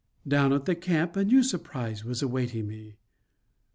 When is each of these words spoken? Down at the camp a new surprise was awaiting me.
Down 0.27 0.51
at 0.51 0.65
the 0.65 0.73
camp 0.73 1.15
a 1.15 1.23
new 1.23 1.43
surprise 1.43 2.03
was 2.03 2.23
awaiting 2.23 2.67
me. 2.67 2.95